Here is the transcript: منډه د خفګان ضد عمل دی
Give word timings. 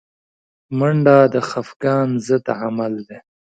منډه 0.77 1.17
د 1.33 1.35
خفګان 1.49 2.07
ضد 2.27 2.45
عمل 2.61 2.93
دی 3.07 3.17